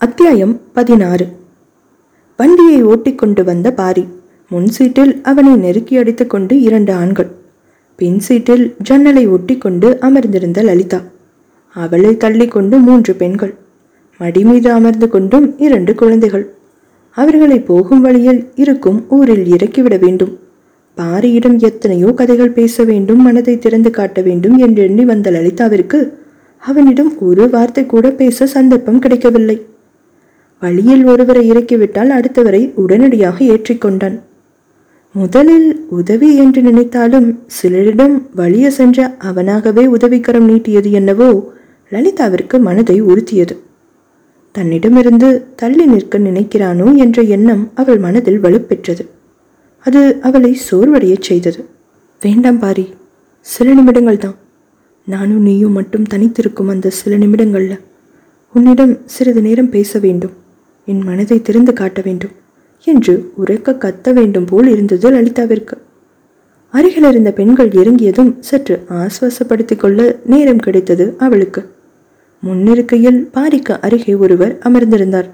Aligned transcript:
அத்தியாயம் 0.00 0.60
பதினாறு. 0.72 1.24
வண்டியை 2.36 2.76
ஓட்டிக்கொண்டு 2.82 3.44
வந்த 3.44 3.68
பாரி 3.70 4.04
முன் 4.50 4.66
சீட்டில் 4.66 5.20
அவனை 5.22 5.56
நெருக்கி 5.56 5.96
அடித்துக்கொண்டு 5.96 6.60
இரண்டு 6.60 6.92
ஆண்கள். 6.92 7.30
பின் 7.96 8.18
சீட்டில் 8.18 8.62
ஜன்னலை 8.82 9.28
ஒட்டிக்கொண்டு 9.28 9.88
அமர்ந்திருந்த 9.98 10.62
லலிதா. 10.62 11.00
அவளை 11.76 12.12
தள்ளிக்கொண்டு 12.14 12.78
மூன்று 12.78 13.14
பெண்கள். 13.14 13.54
மடி 14.20 14.44
மீது 14.44 14.72
அமர்ந்து 14.72 15.08
கொண்டும் 15.08 15.58
இரண்டு 15.58 15.94
குழந்தைகள். 15.94 16.46
அவர்களை 17.16 17.58
போகும் 17.60 18.00
வழியில் 18.00 18.40
இருக்கும் 18.54 19.00
ஊரில் 19.08 19.46
இறக்கிவிட 19.46 19.96
வேண்டும். 19.96 20.32
பாரியிடம் 20.96 21.58
எத்தனையோ 21.58 22.12
கதைகள் 22.12 22.50
பேச 22.50 22.84
வேண்டும் 22.84 23.22
மனதை 23.22 23.58
திறந்து 23.58 23.90
காட்ட 23.90 24.20
வேண்டும் 24.20 24.56
என்று 24.58 24.82
எண்ணி 24.82 25.04
வந்த 25.04 25.30
லலிதாவிற்கு 25.30 26.00
அவனிடம் 26.62 27.10
ஒரு 27.18 27.50
வார்த்தை 27.50 27.86
கூட 27.86 28.10
பேச 28.10 28.46
சந்தர்ப்பம் 28.46 28.98
கிடைக்கவில்லை. 28.98 29.58
வழியில் 30.62 31.04
ஒருவரை 31.04 31.42
இறக்கிவிட்டால் 31.50 32.10
அடுத்தவரை 32.10 32.72
உடனடியாக 32.74 33.44
ஏற்றிக்கொண்டான். 33.44 34.16
முதலில் 35.14 35.68
உதவி 35.88 36.36
என்று 36.36 36.60
நினைத்தாலும் 36.62 37.28
சிலரிடம் 37.58 38.16
வழிய 38.34 38.70
சென்ற 38.70 39.16
அவனாகவே 39.18 39.84
உதவிக்கரம் 39.86 40.48
நீட்டியது 40.48 40.90
என்னவோ 40.90 41.28
லலிதாவிற்கு 41.92 42.56
மனதை 42.60 43.02
உறுத்தியது. 43.02 43.54
தன்னிடமிருந்து 44.54 45.28
தள்ளி 45.56 45.86
நிற்க 45.86 46.18
நினைக்கிறானோ 46.18 46.88
என்ற 46.96 47.22
எண்ணம் 47.36 47.62
அவள் 47.74 47.98
மனதில் 47.98 48.42
வலுப்பெற்றது. 48.42 49.04
அது 49.84 50.02
அவளை 50.22 50.52
சோர்வடையச் 50.68 51.26
செய்தது. 51.28 51.60
வேண்டாம் 52.22 52.58
பாரி 52.58 52.86
சில 53.46 53.74
நிமிடங்கள் 53.74 54.18
தான் 54.18 54.36
நானும் 55.04 55.42
நீயும் 55.42 55.72
மட்டும் 55.72 56.08
தனித்திருக்கும் 56.12 56.68
அந்த 56.68 56.90
சில 56.90 57.16
நிமிடங்கள்ல. 57.16 57.74
உன்னிடம் 58.54 58.94
சிறிது 59.04 59.40
நேரம் 59.42 59.70
பேச 59.70 59.98
வேண்டும். 59.98 60.34
என் 60.90 61.02
மனதை 61.02 61.42
திறந்து 61.42 61.72
காட்ட 61.72 62.00
வேண்டும் 62.04 62.34
என்று 62.84 63.14
உரக்க 63.34 63.72
கத்த 63.72 64.12
வேண்டும் 64.12 64.44
போல் 64.44 64.68
இருந்தது 64.68 65.10
லலிதாவிற்கு. 65.10 65.76
அருகில் 66.74 67.08
இருந்த 67.10 67.30
பெண்கள் 67.32 67.70
இறங்கியதும் 67.72 68.30
சற்று 68.40 68.76
ஆஸ்வாசப்படுத்திக் 68.88 69.76
கொள்ள 69.76 70.18
நேரம் 70.24 70.58
கிடைத்தது 70.58 71.14
அவளுக்கு. 71.18 71.62
முன்னிருக்கையில் 72.42 73.20
பாரிக்கு 73.34 73.74
அருகே 73.80 74.14
ஒருவர் 74.14 74.58
அமர்ந்திருந்தார். 74.64 75.28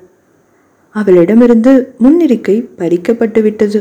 அவளிடமிருந்து 0.94 1.72
முன்னிருக்கை 1.98 2.56
பறிக்கப்பட்டு 2.78 3.42
விட்டது. 3.42 3.80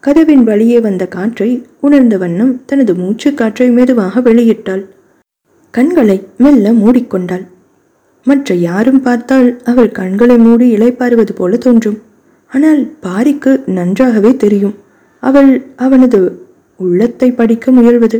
கதவின் 0.00 0.44
வழியே 0.44 0.80
வந்த 0.80 1.06
காற்றை 1.06 1.50
உணர்ந்த 1.80 2.16
வண்ணம் 2.16 2.62
தனது 2.66 2.94
மூச்சு 2.94 3.34
காற்றை 3.34 3.70
மெதுவாக 3.70 4.20
வெளியிட்டாள். 4.20 4.84
கண்களை 5.74 6.18
மெல்ல 6.38 6.72
மூடிக்கொண்டாள். 6.72 7.46
மற்ற 8.28 8.54
யாரும் 8.68 9.00
பார்த்தால் 9.00 9.48
அவள் 9.64 9.96
கண்களை 9.98 10.36
மூடி 10.38 10.66
இளைப்பாறுவது 10.76 11.32
போல 11.34 11.56
தோன்றும். 11.56 11.98
ஆனால் 12.52 12.80
பாரிக்கு 13.02 13.52
நன்றாகவே 13.76 14.30
தெரியும். 14.36 14.76
அவள் 15.22 15.52
அவனது 15.76 16.20
உள்ளத்தை 16.80 17.28
படிக்க 17.32 17.72
முயல்வது. 17.72 18.18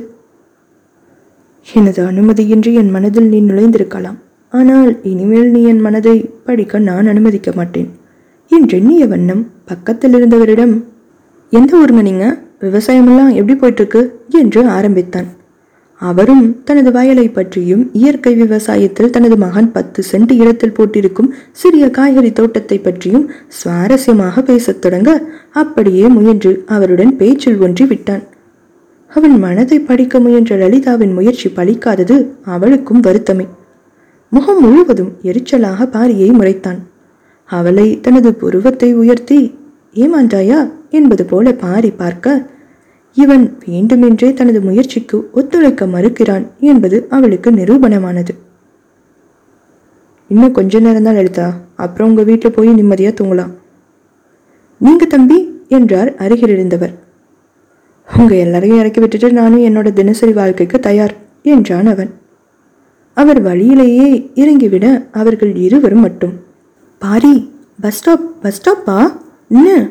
எனது 1.66 2.00
அனுமதியின்றி 2.10 2.72
என் 2.74 2.90
மனதில் 2.90 3.28
நீ 3.28 3.38
நுழைந்திருக்கலாம். 3.40 4.18
ஆனால் 4.54 4.90
இனிமேல் 5.02 5.50
நீ 5.50 5.62
என் 5.62 5.82
மனதை 5.86 6.16
படிக்க 6.44 6.78
நான் 6.88 7.10
அனுமதிக்க 7.12 7.50
மாட்டேன். 7.52 7.88
என்றெண்ணிய 8.50 9.02
வண்ணம் 9.08 9.42
பக்கத்தில் 9.64 10.14
இருந்தவரிடம் 10.18 10.74
எந்த 11.52 11.72
ஊருங்க 11.80 12.02
நீங்க? 12.02 12.26
விவசாயமெல்லாம் 12.60 13.34
எப்படி 13.40 13.56
போயிட்டுருக்கு? 13.58 14.00
என்று 14.40 14.60
ஆரம்பித்தான். 14.76 15.28
அவரும் 16.00 16.62
தனது 16.64 16.90
வயலை 16.92 17.28
பற்றியும் 17.28 17.90
இயற்கை 17.92 18.32
விவசாயத்தில் 18.42 19.10
தனது 19.10 19.36
மகன் 19.36 19.72
பத்து 19.72 20.02
சென்ட் 20.12 20.32
இடத்தில் 20.32 20.72
போட்டிருக்கும் 20.72 21.30
சிறிய 21.52 21.90
காய்கறி 21.90 22.32
தோட்டத்தை 22.32 22.78
பற்றியும் 22.78 23.30
சுவாரஸ்யமாக 23.58 24.42
பேசத் 24.42 24.80
தொடங்க 24.80 25.12
அப்படியே 25.52 26.08
முயன்று 26.08 26.52
அவருடன் 26.66 27.16
பேச்சில் 27.16 27.58
ஒன்றி 27.58 27.84
விட்டான். 27.84 28.22
அவன் 29.10 29.38
மனதை 29.38 29.78
படிக்க 29.80 30.20
முயன்ற 30.20 30.56
லலிதாவின் 30.56 31.12
முயற்சி 31.12 31.48
பலிக்காதது 31.48 32.16
அவளுக்கும் 32.44 33.02
வருத்தமே. 33.02 33.46
முகம் 34.32 34.60
முழுவதும் 34.60 35.12
எரிச்சலாக 35.22 35.86
பாரியை 35.86 36.30
முறைத்தான். 36.32 36.80
அவளை 37.44 38.00
தனது 38.00 38.34
புருவத்தை 38.34 38.94
உயர்த்தி 38.94 39.54
ஏமாண்டாயா 39.94 40.70
என்பது 40.90 41.24
போல 41.24 41.52
பாரி 41.52 41.90
பார்க்க 41.90 42.56
இவன் 43.16 43.44
வேண்டுமென்றே 43.66 44.32
தனது 44.32 44.60
முயற்சிக்கு 44.60 45.30
ஒத்துழைக்க 45.34 45.86
மறுக்கிறான் 45.86 46.44
என்பது 46.60 47.06
அவளுக்கு 47.10 47.50
நிரூபணமானது. 47.50 48.34
இன்னும் 50.28 50.52
கொஞ்ச 50.52 50.78
நேரம் 50.78 51.02
தான் 51.02 51.14
எழுத்தா? 51.14 51.46
அப்புறம் 51.74 52.08
உங்க 52.08 52.22
வீட்டில் 52.22 52.52
போய் 52.52 52.68
நிம்மதியா 52.68 53.10
தூங்கலாம் 53.20 53.52
நீங்க 54.78 55.04
தம்பி 55.06 55.38
என்றார் 55.68 56.16
அருகில் 56.16 56.48
இருந்தவர் 56.48 56.92
உங்க 58.16 58.34
எல்லாரையும் 58.34 58.78
இறக்கி 58.78 59.00
விட்டுட்டு 59.00 59.32
நானும் 59.32 59.64
என்னோட 59.64 59.92
தினசரி 59.92 60.32
வாழ்க்கைக்கு 60.32 60.80
தயார் 60.80 61.14
என்றான் 61.42 61.86
அவன். 61.86 62.10
அவர் 63.16 63.40
வழியிலேயே 63.40 64.30
இறங்கிவிட 64.34 64.86
அவர்கள் 65.12 65.54
இருவரும் 65.54 66.00
மட்டும். 66.00 66.34
பாரி 66.98 67.50
பஸ் 67.80 67.94
ஸ்டாப் 67.94 68.42
பஸ் 68.42 68.58
ஸ்டாப்பா? 68.58 68.98
என்ன? 69.48 69.88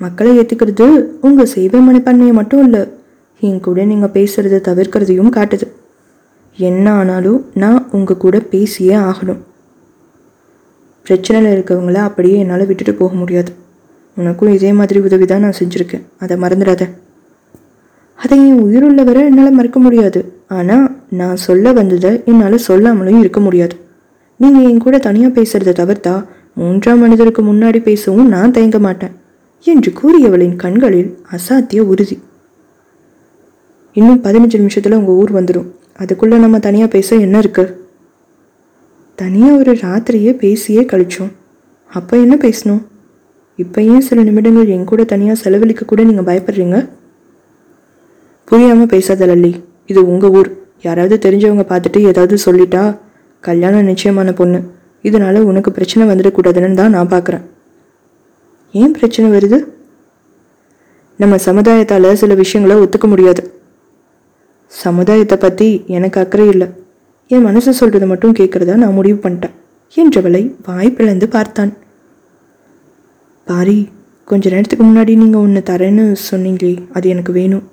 மக்களை 0.00 0.30
ஏற்றுக்கிறது 0.38 0.86
உங்கள் 1.26 1.52
சேவை 1.54 1.78
மனப்பான்மையை 1.88 2.32
மட்டும் 2.38 2.62
இல்லை. 2.66 2.82
என் 3.40 3.60
கூட 3.66 3.84
நீங்கள் 3.90 4.12
பேசுகிறத 4.16 4.60
தவிர்க்கிறதையும் 4.68 5.34
காட்டுது. 5.36 5.66
என்ன 6.58 6.86
ஆனாலும் 6.92 7.40
நான் 7.62 7.80
உங்கள் 7.96 8.22
கூட 8.24 8.36
பேசியே 8.52 8.94
ஆகணும். 9.08 9.40
பிரச்சனையில் 11.06 11.54
இருக்கவங்கள 11.54 11.98
அப்படியே 12.08 12.36
என்னால் 12.42 12.68
விட்டுட்டு 12.68 12.94
போக 13.00 13.14
முடியாது. 13.22 13.50
உனக்கும் 14.16 14.54
இதே 14.54 14.70
மாதிரி 14.78 14.98
உதவி 15.06 15.26
தான் 15.26 15.44
நான் 15.46 15.58
செஞ்சுருக்கேன். 15.58 16.04
அதை 16.22 16.36
மறந்துடாத. 16.44 16.84
அதை 18.22 18.36
என் 18.46 18.62
உயிருள்ளவரை 18.64 19.22
என்னால் 19.30 19.58
மறக்க 19.58 19.78
முடியாது. 19.78 20.20
ஆனால் 20.58 20.86
நான் 21.20 21.36
சொல்ல 21.36 21.72
வந்ததை 21.72 22.12
என்னால் 22.30 22.64
சொல்லாமலும் 22.68 23.20
இருக்க 23.24 23.40
முடியாது. 23.40 23.76
நீங்கள் 24.40 24.66
என் 24.70 24.82
கூட 24.84 24.98
தனியாக 24.98 25.32
பேசுகிறத 25.38 25.74
தவிர்த்தா 25.82 26.14
மூன்றாம் 26.60 27.02
மனிதருக்கு 27.04 27.42
முன்னாடி 27.42 27.80
பேசவும் 27.82 28.28
நான் 28.28 28.54
தயங்க 28.56 28.78
மாட்டேன். 28.78 29.14
என்று 29.64 29.92
கூறியவளின் 29.92 30.56
கண்களில் 30.56 31.18
அசாத்திய 31.30 31.80
உறுதி. 31.80 32.20
இன்னும் 33.92 34.22
பதினஞ்சு 34.22 34.56
நிமிஷத்தில் 34.56 34.92
உங்கள் 34.92 35.14
ஊர் 35.14 35.32
வந்துடும் 35.32 35.68
அதுக்குள்ளே 35.92 36.36
நம்ம 36.36 36.58
தனியாக 36.58 36.90
பேச 36.90 37.16
என்ன 37.16 37.38
இருக்கு? 37.38 37.64
தனியாக 39.14 39.56
ஒரு 39.56 39.72
ராத்திரியே 39.72 40.32
பேசியே 40.36 40.82
கழிச்சோம். 40.82 41.32
அப்போ 41.86 42.16
என்ன 42.16 42.36
பேசணும்? 42.36 42.82
இப்போ 43.56 43.82
ஏன் 43.82 44.00
சில 44.00 44.22
நிமிடங்கள் 44.22 44.66
என் 44.66 44.84
கூட 44.84 45.04
தனியாக 45.04 45.40
செலவழிக்க 45.40 45.84
கூட 45.84 46.02
நீங்கள் 46.02 46.24
பயப்படுறீங்க? 46.24 46.88
புரியாமல் 48.44 48.86
பேசாத 48.86 49.26
லல்லி 49.26 49.52
இது 49.86 50.06
உங்கள் 50.06 50.30
ஊர். 50.30 50.50
யாராவது 50.82 51.16
தெரிஞ்சவங்க 51.16 51.66
பார்த்துட்டு 51.72 52.00
ஏதாவது 52.00 52.36
சொல்லிட்டா 52.46 52.98
கல்யாணம் 53.40 53.84
நிச்சயமான 53.84 54.32
பொண்ணு. 54.32 54.60
இதனால 55.02 55.40
உனக்கு 55.40 55.72
பிரச்சனை 55.72 56.08
வந்துடக்கூடாதுன்னு 56.08 56.74
தான் 56.74 56.90
நான் 56.90 57.08
பார்க்குறேன் 57.08 57.44
ஏன் 58.80 58.94
பிரச்சனை 58.96 59.26
வருது? 59.34 59.58
நம்ம 61.20 61.34
சமுதாயத்தால் 61.44 62.20
சில 62.22 62.34
விஷயங்களை 62.40 62.76
ஒத்துக்க 62.82 63.06
முடியாது. 63.12 63.42
சமுதாயத்தை 64.72 65.36
பற்றி 65.38 65.68
எனக்கு 65.96 66.18
அக்கறை 66.22 66.46
இல்லை. 66.54 66.68
என் 67.30 67.46
மனசு 67.48 67.70
சொல்கிறத 67.78 68.06
மட்டும் 68.06 68.36
கேட்குறதா 68.38 68.74
நான் 68.82 68.98
முடிவு 68.98 69.18
பண்ணிட்டேன். 69.22 69.54
என்றவளை 69.96 70.42
வாய்ப்பிழந்து 70.68 71.26
பார்த்தான். 71.36 71.72
பாரி 73.46 73.78
கொஞ்ச 74.30 74.50
நேரத்துக்கு 74.50 74.84
முன்னாடி 74.84 75.12
நீங்கள் 75.22 75.40
ஒன்று 75.40 75.60
தரேன்னு 75.70 76.04
சொன்னீங்களே 76.30 76.74
அது 76.92 77.06
எனக்கு 77.08 77.32
வேணும். 77.32 77.64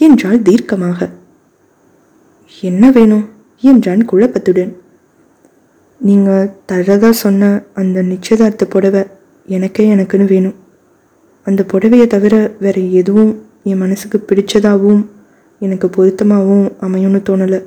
என்றாள் 0.00 0.44
தீர்க்கமாக. 0.48 1.08
என்ன 2.60 2.90
வேணும்? 2.96 3.24
என்றான் 3.62 4.02
குழப்பத்துடன். 4.12 4.72
நீங்கள் 6.00 6.50
தரதா 6.70 7.10
சொன்ன 7.24 7.50
அந்த 7.74 7.98
நிச்சயதார்த்த 8.02 8.64
புடவை 8.74 9.02
எனக்கே 9.46 9.94
எனக்குன்னு 9.94 10.24
வேணும். 10.24 10.54
அந்த 11.44 11.64
புடவையை 11.72 12.06
தவிர 12.06 12.52
வேற 12.60 12.80
எதுவும் 12.80 13.42
என் 13.64 13.78
மனசுக்கு 13.78 14.24
பிடிச்சதாகவும் 14.26 15.04
எனக்கு 15.60 15.88
பொருத்தமாகவும் 15.88 16.72
அமையும்னு 16.80 17.22
தோணலை. 17.28 17.62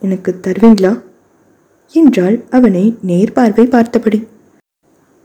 எனக்கு 0.00 0.40
தருவீங்களா? 0.42 1.00
என்றாள் 1.92 2.44
அவனை 2.50 2.96
நேர்பார்வை 3.06 3.64
பார்த்தபடி. 3.64 4.26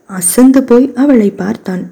அசந்து 0.06 0.64
போய் 0.64 0.92
அவளை 0.96 1.30
பார்த்தான். 1.30 1.92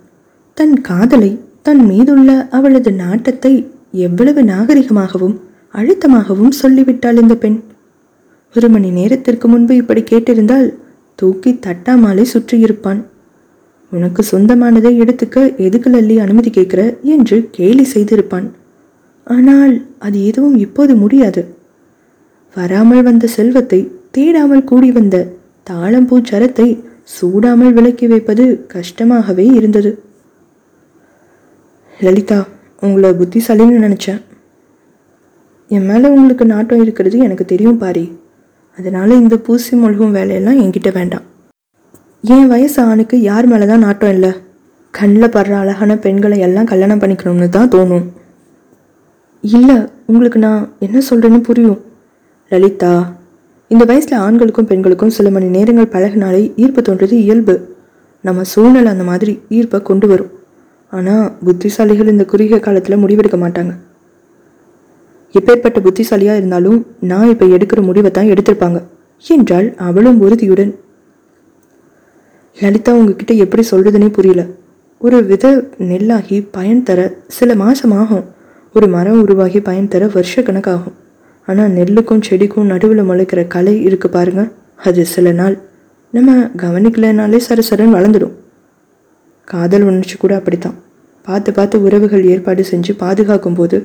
தன் 0.54 0.82
காதலை 0.82 1.40
தன் 1.62 1.86
மீதுள்ள 1.86 2.48
அவளது 2.52 2.94
நாட்டத்தை 2.94 3.72
எவ்வளவு 3.92 4.42
நாகரிகமாகவும் 4.42 5.40
அழுத்தமாகவும் 5.74 6.50
சொல்லிவிட்டாள் 6.50 7.18
இந்த 7.18 7.36
பெண். 7.36 7.62
ஒரு 8.56 8.70
மணி 8.70 8.90
நேரத்திற்கு 8.90 9.48
முன்பு 9.48 9.76
இப்படி 9.76 10.02
கேட்டிருந்தால் 10.02 10.74
தூக்கி 11.16 11.54
தட்டாமாலை 11.54 12.26
சுற்றியிருப்பான். 12.34 13.04
உனக்கு 13.96 14.22
சொந்தமானதை 14.32 14.92
எடுத்துக்க 15.04 15.38
எதுக்கு 15.66 15.90
லல்லி 15.90 16.16
அனுமதி 16.26 16.50
கேட்கிற 16.50 16.82
என்று 17.16 17.38
கேலி 17.58 17.86
செய்திருப்பான். 17.94 18.48
ஆனால் 19.28 19.74
அது 20.06 20.18
எதுவும் 20.30 20.58
இப்போது 20.66 20.94
முடியாது. 20.96 21.42
வராமல் 22.56 23.06
வந்த 23.08 23.28
செல்வத்தை 23.28 23.80
தேடாமல் 24.18 24.68
கூடி 24.72 24.90
வந்த 24.92 25.18
தாளம்பூ 25.70 26.18
சரத்தை 26.30 26.68
சூடாமல் 27.16 27.76
விலக்கி 27.78 28.08
வைப்பது 28.08 28.44
கஷ்டமாகவே 28.74 29.46
இருந்தது. 29.60 29.92
லலிதா 32.00 32.40
உங்களை 32.86 33.10
புத்திசாலின்னு 33.20 33.84
நினச்சேன். 33.88 34.22
என் 35.72 35.88
மேலே 35.90 36.08
உங்களுக்கு 36.16 36.46
நாட்டம் 36.46 36.82
இருக்கிறது 36.82 37.18
எனக்கு 37.28 37.46
தெரியும் 37.46 37.82
பாரி. 37.84 38.06
அதனால 38.78 39.10
இந்த 39.16 39.36
பூசி 39.46 39.74
மொழிகும் 39.76 40.16
வேலையெல்லாம் 40.18 40.62
என்கிட்ட 40.64 40.92
வேண்டாம். 40.94 41.26
என் 42.24 42.52
வயசு 42.52 42.78
ஆணுக்கு 42.90 43.16
யார் 43.22 43.46
மேலே 43.52 43.66
தான் 43.70 43.82
நாட்டம் 43.86 44.12
இல்லை? 44.16 44.30
கண்ணில் 44.94 45.34
படுற 45.36 45.54
அழகான 45.62 45.98
பெண்களை 46.04 46.38
எல்லாம் 46.46 46.70
கல்யாணம் 46.70 47.02
பண்ணிக்கணும்னு 47.02 47.48
தான் 47.56 47.72
தோணும். 47.74 48.06
இல்லை 49.44 49.76
உங்களுக்கு 50.06 50.40
நான் 50.40 50.62
என்ன 50.86 51.02
சொல்கிறேன்னு 51.10 51.40
புரியும். 51.48 51.80
லலிதா 52.52 52.92
இந்த 53.72 53.86
வயசில் 53.90 54.22
ஆண்களுக்கும் 54.26 54.70
பெண்களுக்கும் 54.70 55.14
சில 55.18 55.30
மணி 55.30 55.48
நேரங்கள் 55.56 55.92
பழகினாலே 55.96 56.42
ஈர்ப்பு 56.64 56.82
தோன்றது 56.82 57.18
இயல்பு. 57.26 57.56
நம்ம 58.22 58.44
சூழ்நிலை 58.54 58.92
அந்த 58.92 59.04
மாதிரி 59.04 59.34
ஈர்ப்பை 59.58 59.82
கொண்டு 59.82 60.08
வரும். 60.08 60.32
ஆனால் 60.90 61.26
புத்திசாலிகள் 61.46 62.12
இந்த 62.14 62.26
குறுகிய 62.32 62.60
காலத்தில் 62.60 63.02
முடிவெடுக்க 63.04 63.40
மாட்டாங்க. 63.44 63.74
எப்பேற்பட்ட 65.36 65.80
புத்திசாலியாக 65.88 66.40
இருந்தாலும் 66.42 66.80
நான் 67.12 67.30
இப்போ 67.34 67.46
எடுக்கிற 67.58 67.82
முடிவை 67.90 68.12
தான் 68.12 68.32
எடுத்திருப்பாங்க. 68.36 68.82
என்றால் 69.26 69.76
அவளும் 69.90 70.22
உறுதியுடன் 70.28 70.74
லலிதா 72.58 72.92
உங்ககிட்ட 72.98 73.34
எப்படி 73.44 73.64
சொல்கிறதுனே 73.70 74.08
புரியல. 74.18 74.42
ஒரு 75.02 75.18
வித 75.30 75.46
நெல்லாகி 75.90 76.38
பயன் 76.56 76.84
தர 76.88 77.00
சில 77.38 77.56
மாதம் 77.62 77.94
ஆகும் 78.02 78.26
ஒரு 78.76 78.88
மரம் 78.96 79.22
உருவாகி 79.24 79.60
பயன் 79.68 79.90
தர 79.94 80.04
வருஷ 80.16 80.42
கணக்காகும் 80.48 80.98
ஆனால் 81.48 81.74
நெல்லுக்கும் 81.78 82.24
செடிக்கும் 82.28 82.70
நடுவில் 82.72 83.08
முளைக்கிற 83.10 83.42
கலை 83.56 83.74
இருக்கு 83.88 84.10
பாருங்க. 84.16 84.44
அது 84.88 85.02
சில 85.14 85.32
நாள் 85.40 85.56
நம்ம 86.14 86.36
கவனிக்கலைனாலே 86.64 87.40
சரன் 87.48 87.96
வளர்ந்துடும். 87.98 88.36
காதல் 89.48 89.88
உணர்ச்சி 89.90 90.16
கூட 90.18 90.34
அப்படித்தான். 90.40 90.78
பார்த்து 91.28 91.50
பார்த்து 91.58 91.76
உறவுகள் 91.88 92.24
ஏற்பாடு 92.34 92.64
செஞ்சு 92.72 92.94
பாதுகாக்கும் 93.04 93.58
போது 93.60 93.78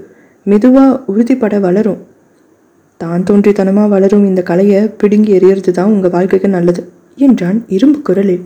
மெதுவாக 0.47 1.01
உறுதிப்பட 1.13 1.55
வளரும். 1.67 2.01
தான் 3.01 3.27
தோன்றித்தனமாக 3.31 3.93
வளரும் 3.95 4.29
இந்த 4.31 4.41
கலையை 4.53 4.81
பிடுங்கி 5.01 5.33
எறியறது 5.39 5.73
தான் 5.81 5.93
உங்கள் 5.97 6.15
வாழ்க்கைக்கு 6.15 6.49
நல்லது 6.57 6.83
என்றான் 7.27 7.59
இரும்பு 7.77 7.99
குரலில். 8.09 8.45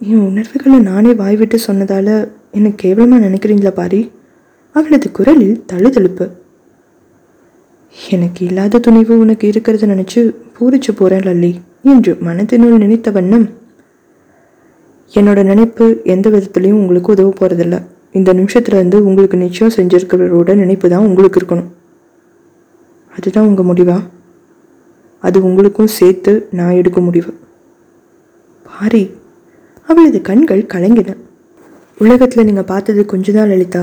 என் 0.00 0.24
உணர்வுகளை 0.26 0.78
நானே 0.78 1.14
வாய்விட்டு 1.14 1.58
சொன்னதால 1.66 2.28
என்னை 2.50 2.74
கேவலமாக 2.74 3.28
நினைக்கிறீங்களா 3.28 3.70
பாரி? 3.70 4.10
அவளது 4.72 5.10
குரலில் 5.10 5.64
தழுதழுப்பு. 5.72 6.30
எனக்கு 8.10 8.46
இல்லாத 8.46 8.78
துணிவு 8.78 9.18
உனக்கு 9.18 9.50
இருக்கிறத 9.50 9.86
நினச்சி 9.92 10.34
பூரிச்சு 10.56 10.92
போகிறேன் 10.96 11.22
லல்லி 11.22 11.52
என்று 11.82 12.12
மனத்தினுள் 12.14 12.76
நினைத்த 12.76 13.10
வண்ணம். 13.10 13.50
என்னோட 15.14 15.44
நினைப்பு 15.44 16.00
எந்த 16.04 16.28
விதத்துலையும் 16.30 16.80
உங்களுக்கு 16.82 17.12
உதவ 17.12 17.32
போகிறதில்ல 17.40 17.82
இந்த 18.12 18.34
நிமிஷத்துலேருந்து 18.34 18.94
உங்களுக்கு 18.94 19.36
நிச்சயம் 19.36 19.74
செஞ்சிருக்கிறவரோட 19.76 20.54
நினைப்பு 20.54 20.88
தான் 20.88 21.06
உங்களுக்கு 21.06 21.40
இருக்கணும். 21.40 21.70
அதுதான் 23.16 23.46
உங்கள் 23.46 23.66
முடிவா? 23.66 23.98
அது 25.18 25.42
உங்களுக்கும் 25.42 25.94
சேர்த்து 25.98 26.48
நான் 26.52 26.70
எடுக்க 26.70 27.00
முடிவு. 27.00 27.34
பாரி 28.66 29.10
அவளது 29.88 30.18
கண்கள் 30.28 30.70
கலங்கின. 30.74 31.10
உலகத்தில் 32.04 32.46
நீங்கள் 32.48 32.70
பார்த்தது 32.70 33.02
கொஞ்ச 33.12 33.32
தான் 33.36 33.50
லலிதா. 33.52 33.82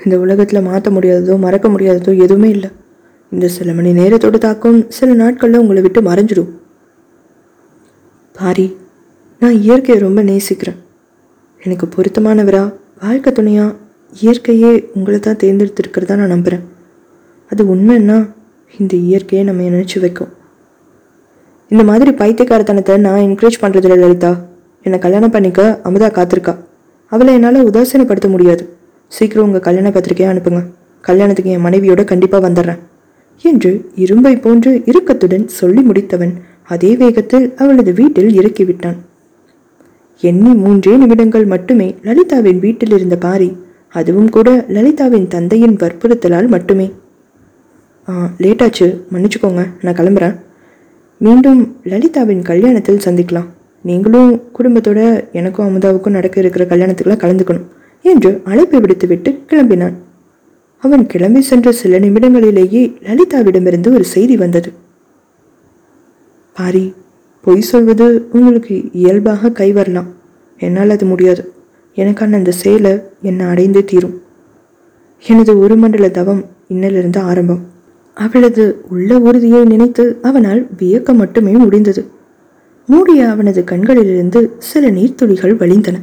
இந்த 0.00 0.14
உலகத்தில் 0.24 0.66
மாற்ற 0.68 0.88
முடியாததோ 0.96 1.34
மறக்க 1.44 1.66
முடியாததோ 1.74 2.12
எதுவுமே 2.24 2.48
இல்லை. 2.56 2.70
இந்த 3.32 3.46
சில 3.56 3.72
மணி 3.78 3.90
நேரத்தோட 3.98 4.38
தாக்கம் 4.44 4.78
சில 4.96 5.14
நாட்களில் 5.22 5.62
உங்களை 5.62 5.80
விட்டு 5.84 6.00
மறைஞ்சிடும் 6.08 6.52
பாரி 8.38 8.66
நான் 9.42 9.56
இயற்கையை 9.66 9.98
ரொம்ப 10.06 10.20
நேசிக்கிறேன். 10.30 10.78
எனக்கு 11.62 11.86
பொருத்தமானவரா 11.94 12.62
வாழ்க்கை 13.02 13.30
துணையா 13.36 13.66
இயற்கையே 14.22 14.72
உங்களை 14.96 15.18
தான் 15.20 15.40
தேர்ந்தெடுத்திருக்கிறதா 15.42 16.16
நான் 16.20 16.34
நம்புகிறேன் 16.34 16.64
அது 17.50 17.62
உண்மைன்னா 17.74 18.18
இந்த 18.80 18.94
இயற்கையை 19.06 19.42
நம்ம 19.48 19.68
நினச்சி 19.76 19.98
வைக்கும். 20.04 20.32
இந்த 21.70 21.82
மாதிரி 21.90 22.10
பைத்தியக்காரத்தனத்தை 22.20 22.96
நான் 23.06 23.24
என்கரேஜ் 23.28 23.62
பண்ணுறதில்ல 23.62 23.96
லலிதா. 24.04 24.32
என்னை 24.84 24.98
கல்யாணம் 24.98 25.30
பண்ணிக்க 25.30 25.80
அமுதா 25.84 26.08
காத்திருக்கா. 26.08 26.54
அவளை 27.08 27.34
என்னால் 27.34 27.68
உதாசீனப்படுத்த 27.70 28.28
முடியாது. 28.28 28.64
சீக்கிரம் 29.08 29.46
உங்கள் 29.46 29.60
கல்யாண 29.60 29.88
பத்திரிக்கையை 29.88 30.30
அனுப்புங்க. 30.32 30.62
கல்யாணத்துக்கு 31.00 31.50
என் 31.50 31.64
மனைவியோட 31.64 32.04
கண்டிப்பாக 32.04 32.50
வந்துடுறேன். 32.50 32.78
என்று 33.42 33.90
இரும்பை 33.94 34.36
போன்று 34.36 34.82
இறுக்கத்துடன் 34.84 35.48
சொல்லி 35.48 35.82
முடித்தவன் 35.82 36.32
அதே 36.62 36.96
வேகத்தில் 36.96 37.54
அவளது 37.56 37.92
வீட்டில் 37.92 38.38
இறக்கிவிட்டான். 38.38 38.96
எண்ணி 40.20 40.54
மூன்றே 40.54 40.96
நிமிடங்கள் 40.96 41.44
மட்டுமே 41.44 41.94
லலிதாவின் 42.02 42.58
வீட்டில் 42.58 42.92
இருந்த 42.92 43.16
பாரி 43.16 43.56
அதுவும் 43.88 44.28
கூட 44.28 44.64
லலிதாவின் 44.68 45.28
தந்தையின் 45.28 45.76
வற்புறுத்தலால் 45.76 46.46
மட்டுமே. 46.46 46.92
ஆ 48.08 48.30
லேட்டாச்சு. 48.38 48.86
மன்னிச்சுக்கோங்க. 49.12 49.66
நான் 49.80 49.94
கிளம்புறேன். 49.94 50.36
மீண்டும் 51.18 51.76
லலிதாவின் 51.84 52.42
கல்யாணத்தில் 52.42 53.04
சந்திக்கலாம். 53.04 53.50
நீங்களும் 53.84 54.42
குடும்பத்தோட 54.58 55.30
எனக்கும் 55.32 55.66
அமுதாவுக்கும் 55.66 56.10
நடக்க 56.10 56.40
இருக்கிற 56.40 56.64
கல்யாணத்துக்குலாம் 56.64 57.22
கலந்துக்கணும் 57.24 57.66
என்று 58.02 58.40
அழைப்பை 58.44 58.80
விடுத்துவிட்டு 58.80 59.38
கிளம்பினான். 59.48 59.92
அவன் 60.78 61.06
கிளம்பி 61.06 61.40
சென்ற 61.40 61.72
சில 61.72 61.98
நிமிடங்களிலேயே 61.98 62.82
லலிதாவிடமிருந்து 63.02 63.92
ஒரு 63.92 64.04
செய்தி 64.04 64.36
வந்தது. 64.36 64.72
பாரி 66.56 66.94
பொய் 67.40 67.60
சொல்வது 67.60 68.28
உங்களுக்கு 68.32 68.88
இயல்பாக 68.92 69.50
கை 69.50 69.72
வரலாம். 69.72 70.06
என்னால் 70.58 70.90
அது 70.90 71.06
முடியாது. 71.06 71.52
எனக்கான 71.96 72.32
அந்த 72.32 72.50
செயலை 72.50 73.00
என்னை 73.22 73.46
அடைந்தே 73.46 73.84
தீரும். 73.84 74.22
எனது 75.26 75.58
ஒரு 75.58 75.76
மண்டல 75.76 76.08
தவம் 76.08 76.44
இன்னிலிருந்து 76.70 77.18
ஆரம்பம். 77.18 77.62
அவளது 78.14 78.84
உள்ள 78.88 79.18
உறுதியை 79.18 79.64
நினைத்து 79.64 80.18
அவனால் 80.22 80.66
வியக்க 80.78 81.14
மட்டுமே 81.14 81.52
முடிந்தது. 81.52 82.22
மூடிய 82.86 83.28
அவனது 83.28 83.64
கண்களிலிருந்து 83.64 84.54
சில 84.58 84.90
நீர்த்துளிகள் 84.90 85.56
வழிந்தன. 85.56 85.96